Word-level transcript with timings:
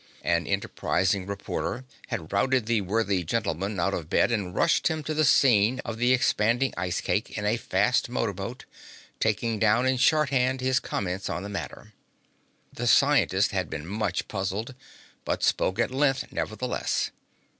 An 0.23 0.47
enterprising 0.47 1.27
reporter 1.27 1.85
had 2.07 2.33
routed 2.33 2.65
the 2.65 2.81
worthy 2.81 3.23
gentleman 3.23 3.79
out 3.79 3.93
of 3.93 4.09
bed 4.09 4.31
and 4.31 4.55
rushed 4.55 4.87
him 4.87 5.03
to 5.03 5.13
the 5.13 5.23
scene 5.23 5.79
of 5.85 5.99
the 5.99 6.11
expanding 6.11 6.73
ice 6.75 7.01
cake 7.01 7.37
in 7.37 7.45
a 7.45 7.55
fast 7.55 8.09
motor 8.09 8.33
boat, 8.33 8.65
taking 9.19 9.59
down 9.59 9.85
in 9.85 9.97
shorthand 9.97 10.59
his 10.59 10.79
comments 10.79 11.29
on 11.29 11.43
the 11.43 11.49
matter. 11.49 11.93
The 12.73 12.87
scientist 12.87 13.51
had 13.51 13.69
been 13.69 13.85
much 13.85 14.27
puzzled, 14.27 14.73
but 15.23 15.43
spoke 15.43 15.77
at 15.77 15.91
length 15.91 16.31
nevertheless. 16.31 17.11